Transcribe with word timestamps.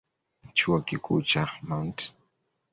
Chuo 0.55 0.77
Kikuu 0.87 1.21
cha 1.29 1.43
Mt. 1.67 1.97